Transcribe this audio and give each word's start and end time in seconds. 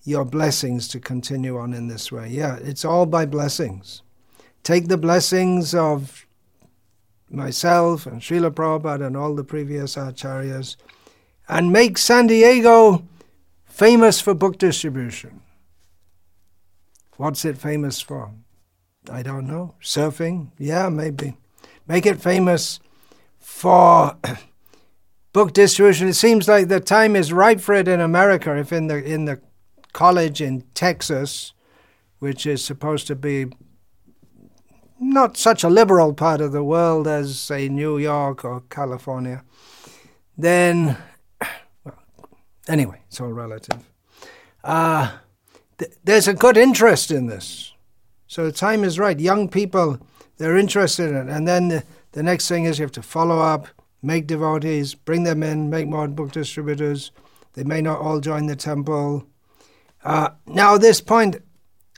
your 0.03 0.25
blessings 0.25 0.87
to 0.89 0.99
continue 0.99 1.57
on 1.57 1.73
in 1.73 1.87
this 1.87 2.11
way. 2.11 2.29
Yeah, 2.29 2.57
it's 2.61 2.85
all 2.85 3.05
by 3.05 3.25
blessings. 3.25 4.01
Take 4.63 4.87
the 4.87 4.97
blessings 4.97 5.73
of 5.73 6.25
myself 7.29 8.05
and 8.05 8.21
Srila 8.21 8.51
Prabhupada 8.51 9.07
and 9.07 9.17
all 9.17 9.35
the 9.35 9.43
previous 9.43 9.95
acharyas 9.95 10.75
and 11.47 11.71
make 11.71 11.97
San 11.97 12.27
Diego 12.27 13.03
famous 13.65 14.21
for 14.21 14.33
book 14.33 14.57
distribution. 14.57 15.41
What's 17.17 17.45
it 17.45 17.57
famous 17.57 18.01
for? 18.01 18.31
I 19.11 19.23
don't 19.23 19.47
know. 19.47 19.75
Surfing? 19.81 20.51
Yeah, 20.57 20.89
maybe. 20.89 21.37
Make 21.87 22.05
it 22.05 22.21
famous 22.21 22.79
for 23.39 24.15
book 25.33 25.53
distribution. 25.53 26.07
It 26.07 26.13
seems 26.13 26.47
like 26.47 26.67
the 26.67 26.79
time 26.79 27.15
is 27.15 27.33
ripe 27.33 27.59
for 27.59 27.73
it 27.73 27.87
in 27.87 27.99
America. 27.99 28.55
If 28.55 28.71
in 28.71 28.87
the 28.87 29.03
in 29.03 29.25
the 29.25 29.39
college 29.93 30.41
in 30.41 30.61
Texas, 30.73 31.53
which 32.19 32.45
is 32.45 32.63
supposed 32.63 33.07
to 33.07 33.15
be 33.15 33.47
not 35.11 35.37
such 35.37 35.63
a 35.63 35.69
liberal 35.69 36.13
part 36.13 36.41
of 36.41 36.51
the 36.51 36.63
world 36.63 37.07
as 37.07 37.39
say 37.39 37.69
New 37.69 37.97
York 37.97 38.43
or 38.43 38.61
California, 38.69 39.43
then 40.37 40.97
well, 41.83 41.99
anyway, 42.67 43.01
it's 43.07 43.21
all 43.21 43.31
relative. 43.31 43.89
Uh, 44.63 45.11
th- 45.77 45.91
there's 46.03 46.27
a 46.27 46.33
good 46.33 46.57
interest 46.57 47.11
in 47.11 47.27
this. 47.27 47.73
So 48.27 48.45
the 48.45 48.51
time 48.51 48.83
is 48.83 48.97
right. 48.97 49.19
Young 49.19 49.49
people, 49.49 49.99
they're 50.37 50.57
interested 50.57 51.09
in 51.09 51.15
it. 51.15 51.29
And 51.29 51.47
then 51.47 51.67
the, 51.67 51.83
the 52.13 52.23
next 52.23 52.47
thing 52.47 52.65
is 52.65 52.79
you 52.79 52.83
have 52.83 52.91
to 52.93 53.01
follow 53.01 53.39
up, 53.39 53.67
make 54.01 54.27
devotees, 54.27 54.95
bring 54.95 55.23
them 55.23 55.43
in, 55.43 55.69
make 55.69 55.87
more 55.87 56.07
book 56.07 56.31
distributors. 56.31 57.11
They 57.53 57.63
may 57.63 57.81
not 57.81 57.99
all 57.99 58.19
join 58.19 58.45
the 58.45 58.55
temple. 58.55 59.27
Uh, 60.03 60.29
now, 60.47 60.77
this 60.77 61.01
point 61.01 61.37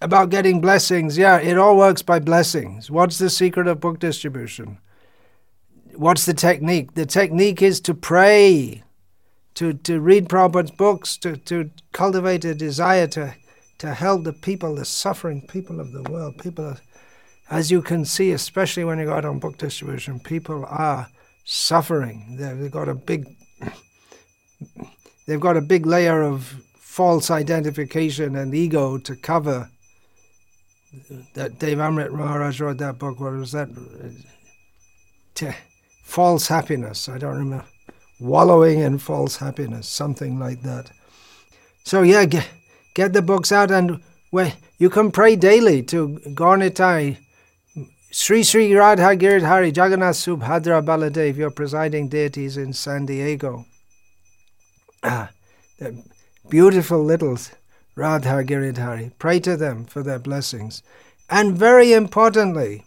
about 0.04 0.30
getting 0.30 0.62
blessings, 0.62 1.18
yeah, 1.18 1.38
it 1.40 1.58
all 1.58 1.78
works 1.78 2.02
by 2.02 2.20
blessings. 2.20 2.92
What's 2.92 3.18
the 3.18 3.30
secret 3.30 3.68
of 3.68 3.80
book 3.80 4.00
distribution? 4.00 4.80
What's 5.96 6.26
the 6.26 6.34
technique? 6.34 6.94
The 6.94 7.06
technique 7.06 7.62
is 7.62 7.80
to 7.82 7.94
pray, 7.94 8.84
to, 9.56 9.74
to 9.74 10.00
read 10.00 10.30
Prabhupada's 10.30 10.72
books, 10.72 11.18
to, 11.18 11.38
to 11.38 11.72
cultivate 11.92 12.46
a 12.46 12.54
desire 12.54 13.08
to 13.08 13.36
to 13.84 13.94
help 13.94 14.24
the 14.24 14.32
people, 14.32 14.76
the 14.76 14.86
suffering 14.86 15.42
people 15.42 15.82
of 15.82 15.92
the 15.92 16.04
world. 16.04 16.38
People, 16.38 16.64
are, 16.66 16.78
as 17.50 17.70
you 17.70 17.82
can 17.82 18.06
see, 18.06 18.32
especially 18.32 18.86
when 18.86 18.98
you 18.98 19.04
go 19.04 19.14
out 19.14 19.26
on 19.26 19.40
book 19.40 19.58
distribution, 19.58 20.22
people 20.22 20.66
are 20.70 21.10
suffering. 21.44 22.38
They've 22.40 22.72
got 22.72 22.88
a 22.88 22.96
big, 22.96 23.28
they've 25.28 25.40
got 25.40 25.58
a 25.58 25.62
big 25.62 25.86
layer 25.86 26.22
of 26.22 26.64
false 26.78 27.30
identification 27.30 28.38
and 28.38 28.56
ego 28.56 28.98
to 29.00 29.18
cover. 29.18 29.70
That 31.34 31.60
Devamrita 31.60 32.12
Maharaj 32.12 32.62
wrote 32.62 32.78
that 32.78 33.00
book. 33.00 33.20
What 33.20 33.34
was 33.34 33.52
that? 33.52 33.70
false 36.04 36.48
happiness. 36.48 37.10
I 37.10 37.18
don't 37.18 37.38
remember. 37.38 37.66
Wallowing 38.20 38.80
in 38.80 39.00
false 39.00 39.38
happiness, 39.38 39.88
something 39.88 40.38
like 40.40 40.62
that. 40.62 40.92
So 41.84 42.04
yeah. 42.04 42.26
Get, 42.26 42.48
get 42.94 43.14
the 43.14 43.22
books 43.22 43.52
out 43.52 43.72
and 43.72 44.02
well, 44.32 44.52
you 44.80 44.90
can 44.90 45.12
pray 45.12 45.36
daily 45.36 45.84
to 45.84 46.20
Gaur-Nitai, 46.34 47.18
Sri 48.10 48.44
Sri 48.44 48.74
Radha 48.74 49.16
Giridhari 49.16 49.76
Jagannath 49.76 50.16
Subhadra 50.16 50.84
Baladev, 50.84 51.36
your 51.38 51.52
presiding 51.52 52.10
deities 52.10 52.58
in 52.58 52.74
San 52.74 53.06
Diego. 53.06 53.66
Ah, 55.04 55.30
beautiful 56.50 57.04
little 57.04 57.38
Radha 57.96 58.44
Giridhari. 58.44 59.12
Pray 59.20 59.40
to 59.42 59.56
them 59.56 59.86
for 59.86 60.04
their 60.04 60.20
blessings. 60.20 60.84
And 61.30 61.58
very 61.58 61.94
importantly, 61.94 62.84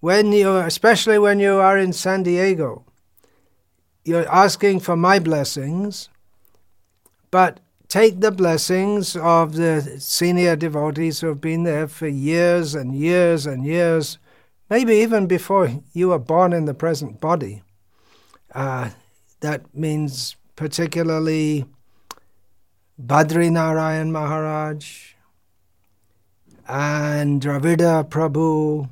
when 0.00 0.32
you, 0.32 0.56
especially 0.56 1.18
when 1.18 1.40
you 1.40 1.56
are 1.56 1.78
in 1.78 1.92
San 1.92 2.22
Diego, 2.22 2.84
you're 4.04 4.28
asking 4.28 4.80
for 4.80 4.96
my 4.96 5.18
blessings, 5.18 6.08
but 7.30 7.60
take 7.88 8.20
the 8.20 8.30
blessings 8.30 9.16
of 9.16 9.54
the 9.54 9.96
senior 9.98 10.56
devotees 10.56 11.20
who 11.20 11.28
have 11.28 11.40
been 11.40 11.64
there 11.64 11.88
for 11.88 12.06
years 12.06 12.74
and 12.74 12.94
years 12.94 13.46
and 13.46 13.64
years, 13.64 14.18
maybe 14.70 14.94
even 14.94 15.26
before 15.26 15.82
you 15.92 16.08
were 16.08 16.18
born 16.18 16.52
in 16.52 16.66
the 16.66 16.74
present 16.74 17.20
body. 17.20 17.62
Uh, 18.54 18.90
that 19.40 19.74
means 19.74 20.36
particularly 20.56 21.66
Badri 23.00 23.50
Narayan 23.50 24.10
Maharaj 24.10 25.12
and 26.66 27.42
Dravida 27.42 28.08
Prabhu. 28.08 28.88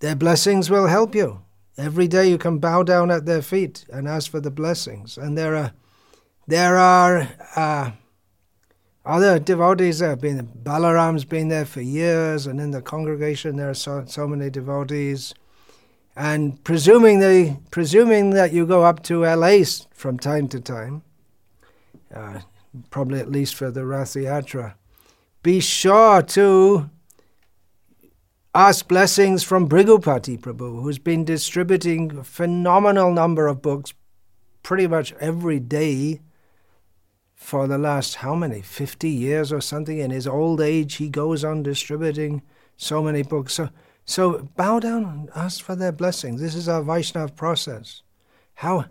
Their 0.00 0.16
blessings 0.16 0.70
will 0.70 0.86
help 0.86 1.14
you. 1.14 1.42
Every 1.78 2.08
day 2.08 2.28
you 2.30 2.38
can 2.38 2.58
bow 2.58 2.82
down 2.82 3.10
at 3.10 3.26
their 3.26 3.42
feet 3.42 3.84
and 3.92 4.08
ask 4.08 4.30
for 4.30 4.40
the 4.40 4.50
blessings. 4.50 5.18
And 5.18 5.36
there 5.36 5.54
are 5.54 5.72
there 6.46 6.76
are 6.76 7.28
uh, 7.56 7.90
other 9.04 9.38
devotees 9.38 9.98
that 9.98 10.08
have 10.08 10.20
been. 10.20 10.46
Balaram's 10.62 11.24
been 11.24 11.48
there 11.48 11.64
for 11.64 11.80
years, 11.80 12.46
and 12.46 12.60
in 12.60 12.70
the 12.70 12.80
congregation 12.80 13.56
there 13.56 13.68
are 13.70 13.74
so, 13.74 14.04
so 14.06 14.26
many 14.26 14.48
devotees. 14.48 15.34
And 16.14 16.62
presuming 16.64 17.18
they, 17.18 17.58
presuming 17.70 18.30
that 18.30 18.52
you 18.52 18.64
go 18.64 18.84
up 18.84 19.02
to 19.04 19.24
LA 19.24 19.58
from 19.92 20.18
time 20.18 20.48
to 20.48 20.60
time, 20.60 21.02
uh, 22.14 22.40
probably 22.90 23.20
at 23.20 23.30
least 23.30 23.54
for 23.54 23.70
the 23.70 23.84
Rath 23.84 24.14
Yatra, 24.14 24.74
be 25.42 25.60
sure 25.60 26.22
to 26.22 26.90
ask 28.54 28.88
blessings 28.88 29.42
from 29.42 29.68
Bhrigupati 29.68 30.38
Prabhu, 30.38 30.82
who's 30.82 30.98
been 30.98 31.24
distributing 31.24 32.18
a 32.18 32.24
phenomenal 32.24 33.12
number 33.12 33.46
of 33.46 33.62
books 33.62 33.92
pretty 34.62 34.86
much 34.86 35.12
every 35.20 35.60
day 35.60 36.20
for 37.34 37.68
the 37.68 37.78
last 37.78 38.16
how 38.16 38.34
many 38.34 38.62
50 38.62 39.08
years 39.08 39.52
or 39.52 39.60
something? 39.60 39.98
In 39.98 40.10
his 40.10 40.26
old 40.26 40.60
age 40.60 40.94
he 40.94 41.08
goes 41.08 41.44
on 41.44 41.62
distributing 41.62 42.42
so 42.76 43.02
many 43.02 43.22
books. 43.22 43.54
So 43.54 43.68
so 44.06 44.48
bow 44.56 44.80
down 44.80 45.04
and 45.04 45.30
ask 45.34 45.62
for 45.62 45.76
their 45.76 45.92
blessings. 45.92 46.40
This 46.40 46.54
is 46.54 46.68
our 46.68 46.82
vaishnav 46.82 47.36
process. 47.36 48.02
How 48.54 48.86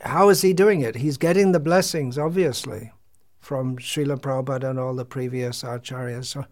how 0.00 0.28
is 0.28 0.42
he 0.42 0.52
doing 0.52 0.80
it 0.80 0.96
he's 0.96 1.16
getting 1.16 1.52
the 1.52 1.60
blessings 1.60 2.18
obviously 2.18 2.92
from 3.38 3.76
Srila 3.78 4.20
Prabhupada 4.20 4.70
and 4.70 4.78
all 4.78 4.94
the 4.94 5.04
previous 5.04 5.62
acharyas 5.62 6.26
so 6.26 6.44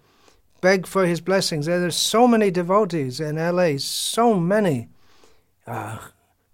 beg 0.61 0.87
for 0.87 1.07
his 1.07 1.21
blessings 1.21 1.67
there's 1.67 1.97
so 1.97 2.27
many 2.27 2.51
devotees 2.51 3.21
in 3.21 3.37
LA 3.37 3.73
so 3.79 4.35
many 4.35 4.89
uh, 5.67 5.99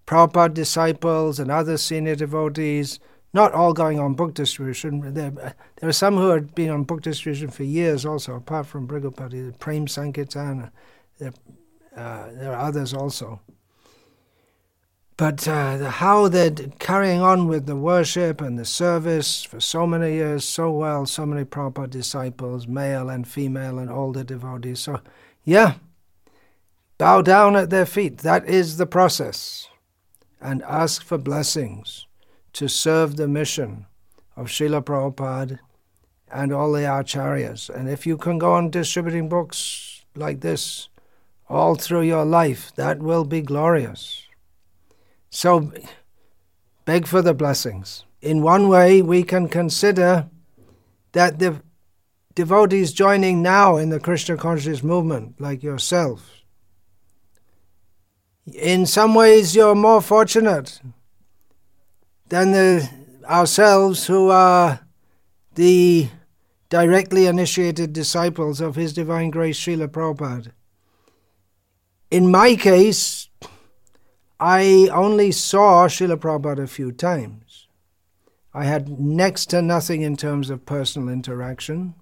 Prabhupada 0.05 0.53
disciples 0.53 1.39
and 1.39 1.49
other 1.49 1.77
senior 1.77 2.15
devotees 2.15 2.99
not 3.35 3.51
all 3.51 3.73
going 3.73 3.99
on 3.99 4.13
book 4.13 4.33
distribution. 4.33 5.13
There, 5.13 5.29
there 5.29 5.89
are 5.89 5.91
some 5.91 6.15
who 6.15 6.29
have 6.29 6.55
been 6.55 6.69
on 6.69 6.83
book 6.85 7.01
distribution 7.01 7.49
for 7.49 7.63
years 7.63 8.05
also, 8.05 8.35
apart 8.35 8.65
from 8.65 8.87
Bhrigupati, 8.87 9.59
Prem 9.59 9.87
Sankirtan. 9.87 10.71
There, 11.19 11.33
uh, 11.97 12.27
there 12.31 12.53
are 12.53 12.65
others 12.65 12.93
also. 12.93 13.41
But 15.17 15.47
uh, 15.47 15.89
how 15.89 16.27
they're 16.27 16.51
carrying 16.51 17.21
on 17.21 17.47
with 17.47 17.67
the 17.67 17.75
worship 17.77 18.41
and 18.41 18.59
the 18.59 18.65
service 18.65 19.43
for 19.43 19.61
so 19.61 19.87
many 19.87 20.15
years, 20.15 20.43
so 20.43 20.69
well, 20.71 21.05
so 21.05 21.25
many 21.25 21.45
proper 21.45 21.87
disciples, 21.87 22.67
male 22.67 23.09
and 23.09 23.25
female 23.25 23.79
and 23.79 23.89
all 23.89 24.11
the 24.11 24.25
devotees. 24.25 24.81
So, 24.81 24.99
yeah, 25.45 25.75
bow 26.97 27.21
down 27.21 27.55
at 27.55 27.69
their 27.69 27.85
feet. 27.85 28.19
That 28.19 28.45
is 28.45 28.75
the 28.75 28.85
process. 28.85 29.69
And 30.41 30.61
ask 30.63 31.01
for 31.01 31.17
blessings 31.17 32.07
to 32.53 32.67
serve 32.67 33.15
the 33.15 33.27
mission 33.27 33.85
of 34.35 34.47
Srila 34.47 34.83
Prabhupada 34.83 35.59
and 36.29 36.51
all 36.51 36.73
the 36.73 36.81
acharyas. 36.81 37.69
And 37.69 37.87
if 37.89 38.05
you 38.05 38.17
can 38.17 38.37
go 38.37 38.53
on 38.53 38.69
distributing 38.69 39.29
books 39.29 40.03
like 40.13 40.41
this 40.41 40.89
all 41.47 41.75
through 41.75 42.01
your 42.01 42.25
life, 42.25 42.73
that 42.75 42.99
will 42.99 43.23
be 43.23 43.41
glorious. 43.41 44.24
So 45.35 45.69
beg 46.85 47.07
for 47.07 47.21
the 47.21 47.33
blessings. 47.33 48.05
In 48.21 48.41
one 48.41 48.69
way, 48.69 49.01
we 49.01 49.21
can 49.23 49.49
consider 49.49 50.29
that 51.11 51.39
the 51.39 51.61
devotees 52.35 52.93
joining 52.93 53.41
now 53.41 53.75
in 53.75 53.89
the 53.89 53.99
Krishna 53.99 54.37
consciousness 54.37 54.81
movement, 54.81 55.35
like 55.41 55.61
yourself, 55.61 56.41
in 58.53 58.85
some 58.85 59.13
ways 59.13 59.53
you're 59.53 59.75
more 59.75 60.01
fortunate 60.01 60.79
than 62.29 62.53
the, 62.53 62.89
ourselves 63.25 64.07
who 64.07 64.29
are 64.29 64.79
the 65.55 66.07
directly 66.69 67.25
initiated 67.25 67.91
disciples 67.91 68.61
of 68.61 68.77
His 68.77 68.93
Divine 68.93 69.31
Grace 69.31 69.59
Srila 69.59 69.89
Prabhupada. 69.89 70.51
In 72.09 72.31
my 72.31 72.55
case, 72.55 73.27
I 74.39 74.89
only 74.91 75.31
saw 75.31 75.87
Srila 75.87 76.17
Prabhupada 76.17 76.63
a 76.63 76.67
few 76.67 76.91
times. 76.91 77.67
I 78.53 78.65
had 78.65 78.99
next 78.99 79.47
to 79.47 79.61
nothing 79.61 80.01
in 80.01 80.17
terms 80.17 80.49
of 80.49 80.65
personal 80.65 81.09
interaction. 81.09 81.95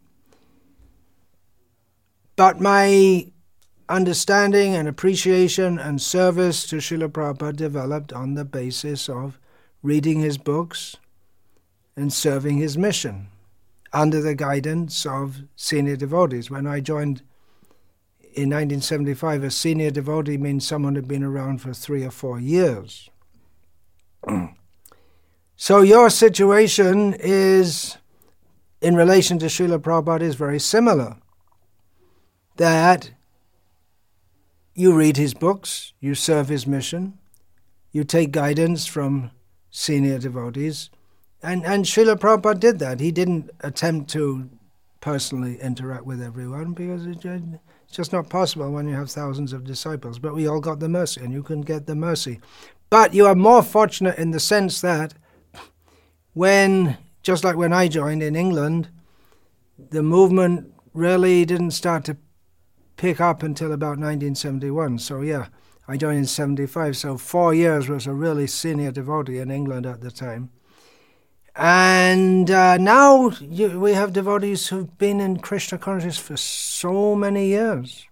But 2.35 2.59
my 2.59 3.31
understanding 3.89 4.75
and 4.75 4.87
appreciation 4.87 5.77
and 5.77 6.01
service 6.01 6.65
to 6.67 6.77
Srila 6.77 7.09
Prabhupada 7.09 7.55
developed 7.55 8.13
on 8.13 8.33
the 8.33 8.45
basis 8.45 9.09
of 9.09 9.39
reading 9.83 10.21
his 10.21 10.37
books, 10.37 10.95
and 11.95 12.11
serving 12.11 12.57
his 12.57 12.77
mission 12.77 13.27
under 13.91 14.21
the 14.21 14.33
guidance 14.33 15.05
of 15.05 15.43
senior 15.55 15.95
devotees. 15.95 16.49
When 16.49 16.65
I 16.65 16.79
joined 16.79 17.21
in 18.35 18.49
1975, 18.49 19.43
a 19.43 19.51
senior 19.51 19.91
devotee 19.91 20.37
means 20.37 20.65
someone 20.65 20.95
who'd 20.95 21.07
been 21.07 21.23
around 21.23 21.59
for 21.59 21.73
three 21.73 22.03
or 22.03 22.09
four 22.09 22.39
years. 22.39 23.09
so 25.55 25.81
your 25.81 26.09
situation 26.09 27.13
is, 27.19 27.97
in 28.81 28.95
relation 28.95 29.37
to 29.39 29.45
Srila 29.45 29.79
Prabhupada, 29.79 30.21
is 30.21 30.35
very 30.35 30.59
similar. 30.59 31.17
That 32.57 33.11
you 34.73 34.95
read 34.95 35.17
his 35.17 35.33
books, 35.33 35.93
you 35.99 36.15
serve 36.15 36.49
his 36.49 36.65
mission, 36.65 37.19
you 37.91 38.03
take 38.03 38.31
guidance 38.31 38.87
from 38.87 39.31
senior 39.69 40.17
devotees. 40.17 40.89
And, 41.43 41.65
and 41.65 41.85
Srila 41.85 42.15
Prabhupada 42.15 42.59
did 42.59 42.79
that. 42.79 42.99
He 42.99 43.11
didn't 43.11 43.51
attempt 43.59 44.09
to 44.11 44.49
personally 45.01 45.59
interact 45.61 46.05
with 46.05 46.21
everyone 46.21 46.73
because 46.73 47.05
it's 47.93 47.97
just 47.97 48.11
not 48.11 48.27
possible 48.27 48.71
when 48.71 48.87
you 48.87 48.95
have 48.95 49.11
thousands 49.11 49.53
of 49.53 49.65
disciples. 49.65 50.17
But 50.17 50.33
we 50.33 50.47
all 50.47 50.59
got 50.59 50.79
the 50.79 50.89
mercy, 50.89 51.21
and 51.21 51.31
you 51.31 51.43
can 51.43 51.61
get 51.61 51.85
the 51.85 51.93
mercy. 51.93 52.39
But 52.89 53.13
you 53.13 53.27
are 53.27 53.35
more 53.35 53.61
fortunate 53.61 54.17
in 54.17 54.31
the 54.31 54.39
sense 54.39 54.81
that 54.81 55.13
when, 56.33 56.97
just 57.21 57.43
like 57.43 57.55
when 57.55 57.71
I 57.71 57.87
joined 57.87 58.23
in 58.23 58.35
England, 58.35 58.89
the 59.77 60.01
movement 60.01 60.73
really 60.95 61.45
didn't 61.45 61.69
start 61.69 62.03
to 62.05 62.17
pick 62.97 63.21
up 63.21 63.43
until 63.43 63.71
about 63.71 63.99
1971. 63.99 64.97
So, 64.97 65.21
yeah, 65.21 65.49
I 65.87 65.95
joined 65.95 66.17
in 66.17 66.25
75, 66.25 66.97
so 66.97 67.15
four 67.19 67.53
years 67.53 67.89
was 67.89 68.07
a 68.07 68.13
really 68.13 68.47
senior 68.47 68.91
devotee 68.91 69.37
in 69.37 69.51
England 69.51 69.85
at 69.85 70.01
the 70.01 70.09
time. 70.09 70.49
And 71.55 72.49
uh, 72.49 72.77
now 72.77 73.29
you, 73.39 73.79
we 73.79 73.93
have 73.93 74.13
devotees 74.13 74.67
who've 74.67 74.97
been 74.97 75.19
in 75.19 75.37
Krishna 75.37 75.77
consciousness 75.77 76.17
for 76.17 76.37
so 76.37 77.15
many 77.15 77.47
years. 77.47 78.07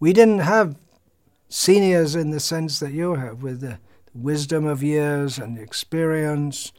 We 0.00 0.12
didn't 0.12 0.40
have 0.40 0.76
seniors 1.48 2.14
in 2.14 2.30
the 2.30 2.40
sense 2.40 2.80
that 2.80 2.92
you 2.92 3.14
have, 3.14 3.42
with 3.42 3.60
the 3.60 3.78
wisdom 4.14 4.64
of 4.66 4.82
years 4.82 5.38
and 5.38 5.56
the 5.56 5.62
experience 5.62 6.72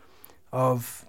of 0.51 1.05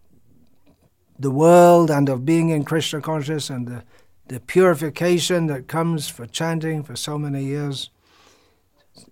the 1.19 1.31
world 1.31 1.90
and 1.90 2.08
of 2.08 2.26
being 2.26 2.50
in 2.50 2.64
Krishna 2.64 3.00
consciousness 3.00 3.49
and 3.49 3.67
the, 3.67 3.84
the 4.29 4.40
purification 4.40 5.46
that 5.46 5.69
comes 5.69 6.08
for 6.08 6.26
chanting 6.26 6.82
for 6.82 6.96
so 6.96 7.17
many 7.17 7.44
years 7.44 7.90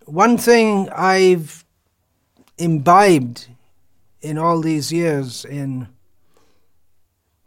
one 0.06 0.38
thing 0.38 0.88
I've 0.90 1.64
imbibed 2.58 3.48
in 4.24 4.38
all 4.38 4.60
these 4.60 4.92
years 4.92 5.44
in 5.44 5.88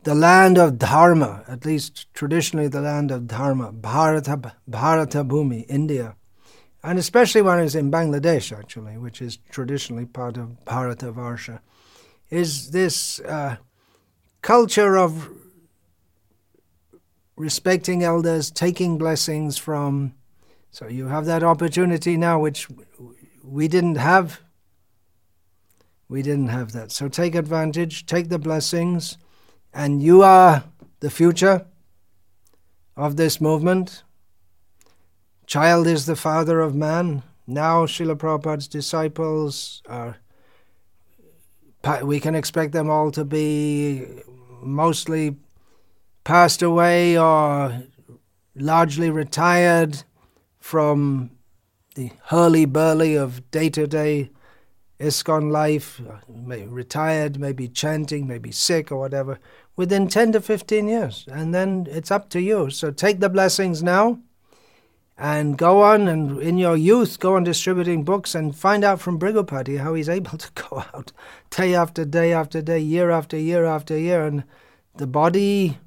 the 0.03 0.15
land 0.15 0.57
of 0.57 0.77
Dharma, 0.77 1.43
at 1.47 1.65
least 1.65 2.13
traditionally 2.13 2.67
the 2.67 2.81
land 2.81 3.11
of 3.11 3.27
Dharma, 3.27 3.71
Bharata, 3.71 4.53
Bharata 4.67 5.23
Bhumi, 5.23 5.65
India, 5.67 6.15
and 6.83 6.97
especially 6.97 7.41
when 7.41 7.57
I 7.57 7.63
was 7.63 7.75
in 7.75 7.91
Bangladesh, 7.91 8.57
actually, 8.57 8.97
which 8.97 9.21
is 9.21 9.37
traditionally 9.49 10.05
part 10.05 10.37
of 10.37 10.63
Bharata 10.63 11.11
Varsha, 11.11 11.59
is 12.29 12.71
this 12.71 13.19
uh, 13.21 13.57
culture 14.41 14.97
of 14.97 15.29
respecting 17.35 18.03
elders, 18.03 18.49
taking 18.51 18.97
blessings 18.97 19.57
from 19.57 20.13
so 20.71 20.87
you 20.87 21.07
have 21.07 21.25
that 21.25 21.43
opportunity 21.43 22.17
now, 22.17 22.39
which 22.39 22.67
we 23.43 23.67
didn't 23.67 23.95
have. 23.95 24.41
We 26.09 26.21
didn't 26.21 26.47
have 26.47 26.71
that. 26.71 26.91
So 26.91 27.09
take 27.09 27.35
advantage, 27.35 28.05
take 28.05 28.29
the 28.29 28.39
blessings, 28.39 29.17
and 29.73 30.01
you 30.01 30.21
are 30.21 30.63
the 31.01 31.09
future 31.09 31.65
of 32.95 33.17
this 33.17 33.41
movement. 33.41 34.03
Child 35.45 35.85
is 35.87 36.05
the 36.05 36.15
father 36.15 36.61
of 36.61 36.75
man. 36.75 37.23
Now, 37.45 37.85
Srila 37.85 38.15
Prabhupada's 38.15 38.67
disciples 38.67 39.81
are, 39.87 40.17
we 42.03 42.19
can 42.19 42.35
expect 42.35 42.71
them 42.71 42.89
all 42.89 43.11
to 43.11 43.23
be 43.23 44.05
mostly 44.61 45.35
passed 46.23 46.61
away 46.61 47.17
or 47.17 47.83
largely 48.55 49.09
retired 49.09 50.03
from 50.59 51.31
the 51.95 52.11
hurly-burly 52.25 53.15
of 53.15 53.49
day-to-day 53.51 54.29
ISKCON 54.99 55.51
life, 55.51 56.01
maybe 56.27 56.65
retired, 56.65 57.39
maybe 57.39 57.67
chanting, 57.67 58.27
maybe 58.27 58.51
sick 58.51 58.91
or 58.91 58.97
whatever, 58.97 59.39
within 59.75 60.07
10 60.07 60.31
to 60.31 60.41
15 60.41 60.87
years. 60.87 61.25
And 61.31 61.53
then 61.53 61.87
it's 61.89 62.09
up 62.09 62.29
to 62.29 62.41
you. 62.41 62.69
So 62.69 62.89
take 62.91 63.19
the 63.19 63.29
blessings 63.29 63.83
now 63.83 64.19
and 65.17 65.57
go 65.57 65.81
on 65.81 66.07
and 66.07 66.39
in 66.39 66.57
your 66.57 66.77
youth 66.77 67.19
go 67.19 67.35
on 67.35 67.43
distributing 67.43 68.03
books 68.03 68.35
and 68.35 68.55
find 68.55 68.83
out 68.83 69.01
from 69.01 69.19
Bhrigupati 69.19 69.79
how 69.79 69.93
he's 69.93 70.09
able 70.17 70.37
to 70.37 70.51
go 70.53 70.83
out 70.93 71.11
day 71.49 71.75
after 71.75 72.05
day 72.05 72.33
after 72.33 72.61
day, 72.61 72.79
year 72.79 73.09
after 73.11 73.37
year 73.37 73.65
after 73.65 73.97
year, 73.97 74.25
and 74.25 74.43
the 74.95 75.07
body 75.07 75.77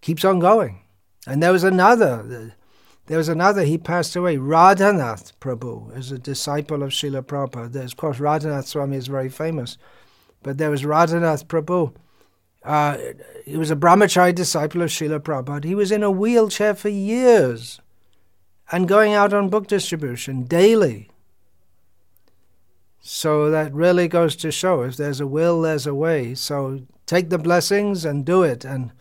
keeps 0.00 0.24
on 0.24 0.38
going. 0.38 0.80
And 1.26 1.42
there 1.42 1.52
was 1.52 1.64
another 1.64 2.54
There 3.10 3.18
was 3.18 3.28
another, 3.28 3.64
he 3.64 3.76
passed 3.76 4.14
away, 4.14 4.36
Radhanath 4.36 5.32
Prabhu, 5.40 5.98
is 5.98 6.12
a 6.12 6.18
disciple 6.18 6.84
of 6.84 6.90
Srila 6.90 7.22
Prabhupada. 7.22 7.82
Of 7.82 7.96
course, 7.96 8.18
Radhanath 8.18 8.66
Swami 8.66 8.98
is 8.98 9.08
very 9.08 9.28
famous, 9.28 9.78
but 10.44 10.58
there 10.58 10.70
was 10.70 10.84
Radhanath 10.84 11.46
Prabhu. 11.46 11.92
Uh, 12.62 12.98
he 13.44 13.56
was 13.56 13.72
a 13.72 13.74
brahmachari 13.74 14.32
disciple 14.32 14.80
of 14.82 14.90
Srila 14.90 15.18
Prabhupada. 15.18 15.64
He 15.64 15.74
was 15.74 15.90
in 15.90 16.04
a 16.04 16.10
wheelchair 16.12 16.72
for 16.72 16.88
years 16.88 17.80
and 18.70 18.86
going 18.86 19.12
out 19.12 19.34
on 19.34 19.48
book 19.48 19.66
distribution 19.66 20.44
daily. 20.44 21.10
So 23.00 23.50
that 23.50 23.74
really 23.74 24.06
goes 24.06 24.36
to 24.36 24.52
show 24.52 24.82
if 24.82 24.96
there's 24.96 25.18
a 25.18 25.26
will, 25.26 25.62
there's 25.62 25.88
a 25.88 25.96
way. 25.96 26.36
So 26.36 26.82
take 27.06 27.28
the 27.28 27.38
blessings 27.38 28.04
and 28.04 28.24
do 28.24 28.44
it, 28.44 28.64
and 28.64 28.92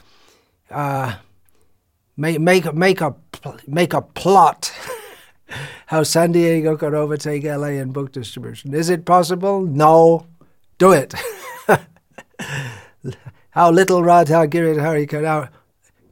uh, 0.72 1.18
make 2.18 2.40
make 2.40 2.74
make 2.74 3.02
a 3.02 3.16
make 3.68 3.94
a 3.94 4.02
plot. 4.02 4.72
how 5.88 6.04
San 6.04 6.32
Diego 6.32 6.78
could 6.78 6.94
overtake 6.94 7.44
LA 7.44 7.70
in 7.82 7.92
book 7.92 8.12
distribution. 8.12 8.74
Is 8.74 8.90
it 8.90 9.06
possible? 9.06 9.62
No. 9.62 10.28
Do 10.78 10.92
it. 10.92 11.14
how 13.52 13.72
little 13.72 14.04
Radha 14.04 14.48
Giridhari 14.48 15.08
can 15.10 15.26
out 15.26 15.50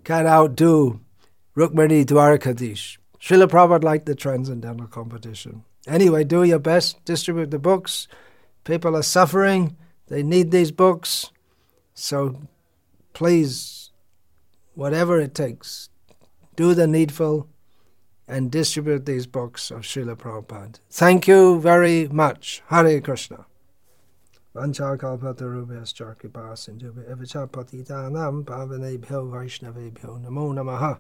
can 0.03 0.25
outdo 0.25 1.00
Rukmani 1.55 2.05
Dwarkadish. 2.05 2.98
Srila 3.19 3.48
Prabhupada 3.48 3.84
liked 3.84 4.05
the 4.05 4.15
transcendental 4.15 4.88
competition. 4.88 5.63
Anyway, 5.88 6.24
do 6.24 6.43
your 6.43 6.60
best, 6.60 7.03
distribute 7.05 7.51
the 7.51 7.60
books. 7.60 8.07
People 8.63 8.96
are 8.96 9.03
suffering, 9.03 9.75
they 10.07 10.24
need 10.24 10.51
these 10.51 10.72
books. 10.72 11.31
So 11.93 12.41
please, 13.13 13.91
whatever 14.75 15.19
it 15.19 15.34
takes, 15.34 15.89
do 16.58 16.74
the 16.74 16.88
needful 16.88 17.48
and 18.28 18.52
distribute 18.52 19.06
these 19.06 19.28
books 19.28 19.72
of 19.72 19.82
Srila 19.82 20.18
Prabhupada. 20.18 20.80
Thank 20.90 21.28
you 21.28 21.62
very 21.62 22.08
much. 22.10 22.62
Hare 22.68 23.00
Krishna. 23.00 23.46
Vanchakalpatarubhyascha 24.56 26.18
kripa 26.18 26.56
sindhubhya 26.56 27.12
evacha 27.12 27.48
patitanam 27.48 28.44
pavanebhyo 28.44 29.30
vaishnavebhyo 29.30 30.20
namo 30.24 30.54
namaha. 30.54 30.98